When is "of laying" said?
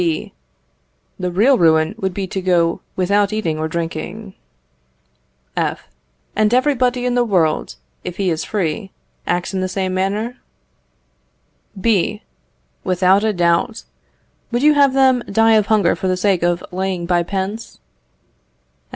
16.41-17.05